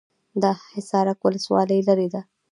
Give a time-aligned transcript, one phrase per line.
[0.41, 0.43] د
[0.73, 2.21] حصارک ولسوالۍ لیرې ده